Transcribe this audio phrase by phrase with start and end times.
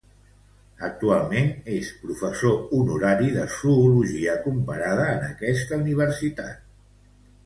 [0.85, 6.65] Actualment és professor honorari de zoologia comparada en aquesta universitat.